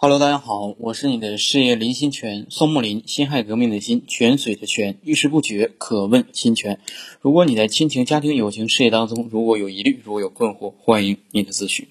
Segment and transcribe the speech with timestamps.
[0.00, 6.78] Hello，大家好，我是你的事业林心泉，宋木林，辛亥革命的辛，泉水的泉，遇事不决可问心泉。
[7.20, 11.88] 如果你在亲情、家庭、友情、事业当中如果有疑虑，如果有困惑，欢迎你的咨询。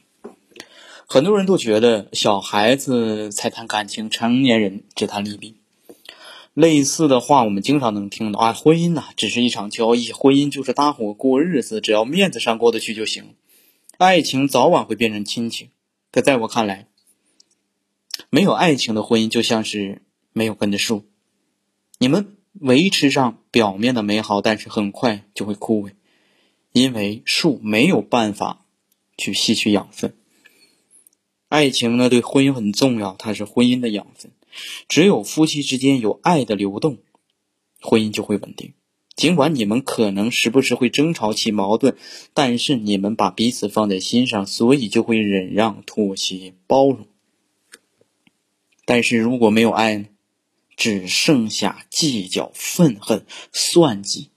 [1.06, 5.56] 很多人都觉得小孩子才谈感情，成年人只谈利弊。
[6.54, 13.36] 类似的话我们经常能听到啊，婚姻呐只是一场交易，婚姻就是搭伙过日子，只要面子上过得去就行。
[13.98, 15.68] 爱情早晚会变成亲情，
[16.10, 16.88] 可在我看来。
[18.30, 20.02] 没有爱情的婚姻就像是
[20.34, 21.06] 没有根的树，
[21.98, 25.94] 你们维持上表面的美好，但是很快就会枯萎，
[26.74, 28.66] 因为树没有办法
[29.18, 30.14] 去吸取养分。
[31.48, 34.32] 爱情呢，对婚姻很重要，它是婚姻的养分。
[34.90, 36.98] 只有夫妻之间有爱的流动，
[37.80, 38.74] 婚姻就会稳定。
[39.16, 41.96] 尽管你们可能时不时会争吵起矛盾，
[42.34, 47.08] 但是你们把彼此放在心上，所以就会忍让、妥协、包容。
[48.88, 50.06] 但是如果没有爱呢？
[50.78, 54.30] 只剩下计较、愤恨、算计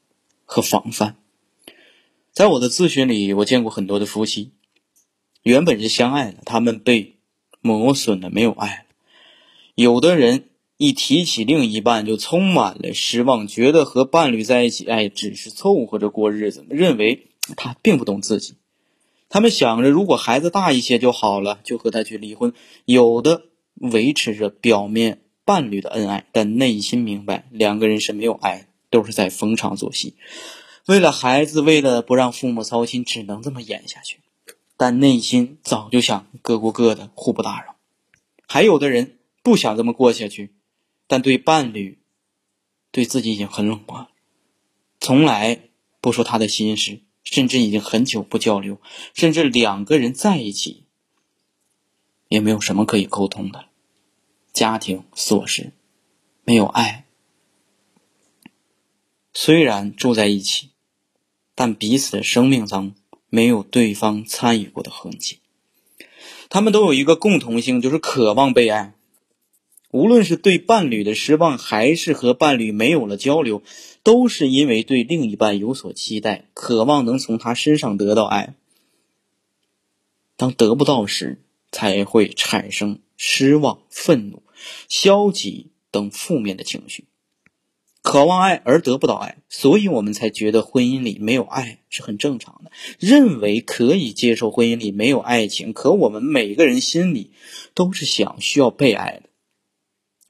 [0.47, 1.17] 和防范。
[2.33, 4.53] 在我的咨询里，我见过很多的夫妻，
[5.43, 7.17] 原本是相爱的，他们被
[7.61, 8.83] 磨损了，没有爱了。
[9.75, 18.55] 有的人一提起另一半，就充满了失望，觉得和伴侣在一起，哎，只是凑合着过日子，认为他并不懂自己。
[19.29, 22.55] 他们想着，如果孩子大一些就好了，就和他去离婚。
[22.87, 23.43] 有的。
[23.81, 30.15] 维持着表面伴侣的恩爱，但内心明白两个人是没有爱，都是在逢场作戏。
[30.87, 34.21] 为了孩子，为了不让父母操心，只能这么演下去。
[34.77, 37.77] 但内心早就想各过各的，互不打扰。
[38.47, 40.55] 还有的人不想这么过下去，
[41.07, 41.99] 但对伴侣、
[42.91, 44.09] 对自己已经很冷漠，
[45.01, 45.69] 从来
[46.01, 48.81] 不说他的心事，甚至已经很久不交流，
[49.15, 50.85] 甚至两个人在一起
[52.29, 53.70] 也没有什么可以沟通的。
[54.53, 55.73] 家庭琐事，
[56.45, 57.07] 没有爱。
[59.33, 60.71] 虽然住在一起，
[61.55, 62.95] 但彼此的生命中
[63.29, 65.39] 没有对方参与过的痕迹。
[66.49, 68.95] 他们都有一个共同性，就是渴望被爱。
[69.93, 73.63] 无论是对伴侣的失望，还是和伴侣没有了交流，
[74.03, 78.55] 都是因为对另一半有所期待，渴望能从他身上得到爱。
[80.37, 82.99] 当得不到时，才会产生。
[83.23, 84.43] 失望、愤怒、
[84.89, 87.05] 消极等负面的情绪，
[88.01, 95.75] 渴望爱而得不到爱，所以我们才觉得婚姻里没有爱是很正常的，认为可以接受婚姻里没有爱情。
[95.75, 97.33] 可我们每个人心里
[97.75, 99.29] 都是想需要被爱的。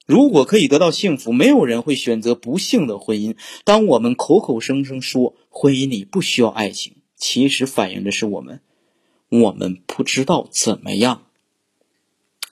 [0.05, 3.37] 如果可以得到幸福，没有人会选择不幸的婚姻。
[3.63, 8.63] 当我们口口声声说婚姻里不需要爱情，其实反映的是我们，
[9.29, 11.30] 我们不知道怎么样。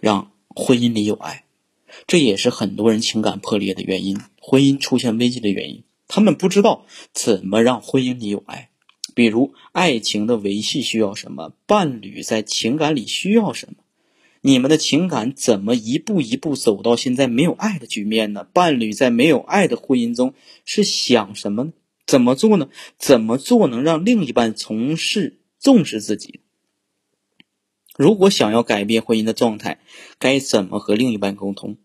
[0.00, 1.44] 让婚姻里有爱，
[2.06, 5.82] 这也是很多人情感破裂的原因，婚姻出现危机的原因。
[6.06, 8.70] 他们不知道怎么让婚姻里有爱，
[9.14, 13.74] 比如爱情的维系需要什么，伴侣在情感里需要什么，
[14.40, 18.46] 你们的情感怎么一步一步走到现在没有爱的局面呢？
[18.52, 20.32] 伴侣在没有爱的婚姻中
[20.64, 21.72] 是想什么呢？
[22.06, 22.68] 怎么做呢？
[22.98, 26.40] 怎么做能让另一半从事重视自己？
[27.98, 29.80] 如果想要改变婚姻的状态，
[30.20, 31.78] 该怎么和另一半沟通？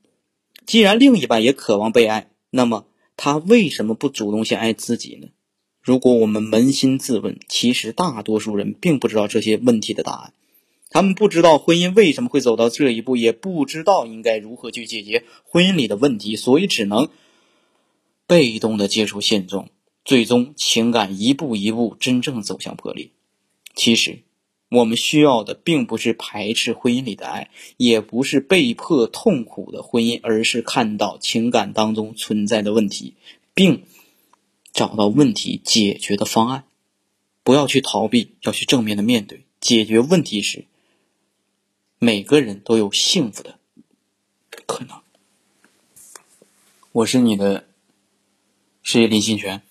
[0.64, 2.86] 既然另一半也渴望被爱，那么
[3.18, 5.30] 他为什么不主动先爱自己呢？
[5.82, 10.34] 如果我们扪心自问，其实大多数人并不知道这些问题的答案。
[10.92, 17.10] 他们不知道婚姻为什么会走到这一步，也不知道应该如何去解决婚姻里的问题，所以只能
[18.28, 19.70] 被动的接受现状，
[20.06, 23.10] 最终情感一步一步真正走向破裂。
[23.74, 24.20] 其实。
[24.74, 33.14] 我们需要的并不是排斥婚姻里的爱，也不是被迫痛苦的婚姻，而是看到情感当中存在的问题，
[33.54, 33.84] 并
[34.72, 36.64] 找到问题解决的方案。
[37.44, 39.44] 不要去逃避，要去正面的面对。
[39.62, 40.66] 解决问题时，
[42.00, 43.60] 每个人都有幸福的
[44.66, 45.02] 可能。
[46.92, 47.68] 我是你的
[48.82, 49.62] 事业林心泉。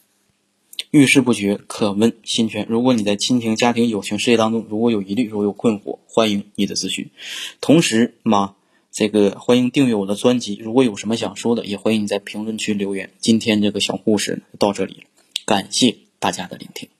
[0.93, 2.67] 遇事不决，可问心泉。
[2.69, 7.09] 如果你在亲情、家庭、友情、事业当中，如果有疑虑，如果有困惑，欢迎你的咨询。
[7.63, 8.57] 同时嘛，
[8.91, 10.55] 这个欢迎订阅我的专辑。
[10.61, 13.09] 如果有什么想说的，也欢迎你在评论区留言。
[13.21, 15.05] 今天这个小故事到这里了，
[15.47, 16.91] 感谢大家的聆听。